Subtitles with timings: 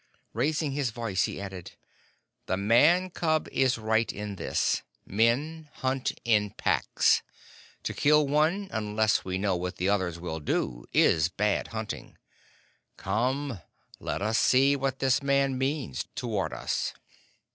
[0.33, 1.73] Raising his voice, he added,
[2.47, 4.81] "The Man cub is right in this.
[5.05, 7.21] Men hunt in packs.
[7.83, 12.17] To kill one, unless we know what the others will do, is bad hunting.
[12.97, 13.59] Come,
[13.99, 16.95] let us see what this Man means toward us."